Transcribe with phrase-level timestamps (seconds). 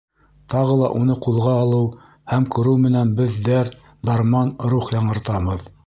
[0.53, 1.91] Шуға ла уны ҡулға алыу
[2.33, 3.79] һәм күреү менән беҙ дәрт,
[4.11, 5.69] дарман, рух яңыртабыҙ.